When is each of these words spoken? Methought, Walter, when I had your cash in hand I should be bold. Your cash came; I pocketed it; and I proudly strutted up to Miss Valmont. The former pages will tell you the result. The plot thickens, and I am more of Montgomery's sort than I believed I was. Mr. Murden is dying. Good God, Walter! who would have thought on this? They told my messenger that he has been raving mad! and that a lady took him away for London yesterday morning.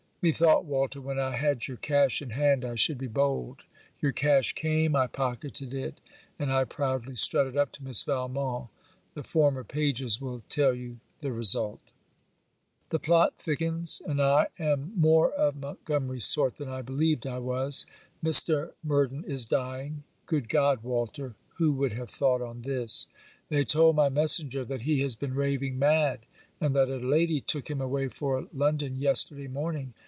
Methought, 0.23 0.65
Walter, 0.65 1.01
when 1.01 1.17
I 1.17 1.35
had 1.35 1.67
your 1.67 1.77
cash 1.77 2.21
in 2.21 2.29
hand 2.29 2.63
I 2.63 2.75
should 2.75 2.99
be 2.99 3.07
bold. 3.07 3.63
Your 4.01 4.11
cash 4.11 4.53
came; 4.53 4.95
I 4.95 5.07
pocketed 5.07 5.73
it; 5.73 5.99
and 6.37 6.53
I 6.53 6.63
proudly 6.63 7.15
strutted 7.15 7.57
up 7.57 7.71
to 7.71 7.83
Miss 7.83 8.03
Valmont. 8.03 8.69
The 9.15 9.23
former 9.23 9.63
pages 9.63 10.21
will 10.21 10.43
tell 10.47 10.75
you 10.75 10.99
the 11.21 11.31
result. 11.31 11.79
The 12.89 12.99
plot 12.99 13.39
thickens, 13.39 13.99
and 14.05 14.21
I 14.21 14.49
am 14.59 14.93
more 14.95 15.31
of 15.31 15.55
Montgomery's 15.55 16.25
sort 16.25 16.57
than 16.57 16.69
I 16.69 16.83
believed 16.83 17.25
I 17.25 17.39
was. 17.39 17.87
Mr. 18.23 18.73
Murden 18.83 19.23
is 19.23 19.43
dying. 19.43 20.03
Good 20.27 20.49
God, 20.49 20.83
Walter! 20.83 21.33
who 21.55 21.73
would 21.73 21.93
have 21.93 22.11
thought 22.11 22.43
on 22.43 22.61
this? 22.61 23.07
They 23.49 23.65
told 23.65 23.95
my 23.95 24.09
messenger 24.09 24.63
that 24.65 24.81
he 24.83 24.99
has 24.99 25.15
been 25.15 25.33
raving 25.33 25.79
mad! 25.79 26.27
and 26.59 26.75
that 26.75 26.89
a 26.89 26.97
lady 26.97 27.41
took 27.41 27.71
him 27.71 27.81
away 27.81 28.07
for 28.07 28.47
London 28.53 28.99
yesterday 28.99 29.47
morning. 29.47 29.95